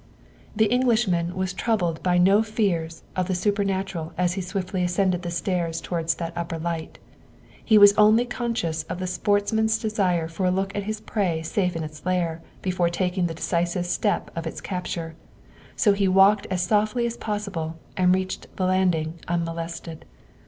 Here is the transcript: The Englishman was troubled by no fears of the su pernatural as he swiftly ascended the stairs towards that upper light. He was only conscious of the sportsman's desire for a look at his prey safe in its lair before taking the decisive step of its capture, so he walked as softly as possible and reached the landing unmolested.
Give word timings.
The 0.55 0.65
Englishman 0.65 1.35
was 1.35 1.53
troubled 1.53 2.01
by 2.01 2.17
no 2.17 2.41
fears 2.41 3.03
of 3.15 3.27
the 3.27 3.35
su 3.35 3.51
pernatural 3.51 4.13
as 4.17 4.33
he 4.33 4.41
swiftly 4.41 4.83
ascended 4.83 5.21
the 5.21 5.29
stairs 5.29 5.79
towards 5.79 6.15
that 6.15 6.33
upper 6.35 6.57
light. 6.57 6.97
He 7.63 7.77
was 7.77 7.93
only 7.99 8.25
conscious 8.25 8.81
of 8.89 8.97
the 8.97 9.05
sportsman's 9.05 9.77
desire 9.77 10.27
for 10.27 10.47
a 10.47 10.49
look 10.49 10.75
at 10.75 10.85
his 10.89 11.01
prey 11.01 11.43
safe 11.43 11.75
in 11.75 11.83
its 11.83 12.03
lair 12.03 12.41
before 12.63 12.89
taking 12.89 13.27
the 13.27 13.35
decisive 13.35 13.85
step 13.85 14.31
of 14.35 14.47
its 14.47 14.59
capture, 14.59 15.15
so 15.75 15.93
he 15.93 16.07
walked 16.07 16.47
as 16.49 16.63
softly 16.63 17.05
as 17.05 17.15
possible 17.15 17.77
and 17.95 18.15
reached 18.15 18.47
the 18.57 18.65
landing 18.65 19.19
unmolested. 19.27 20.05